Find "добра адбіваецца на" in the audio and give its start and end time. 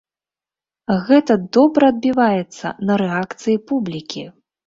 1.57-2.97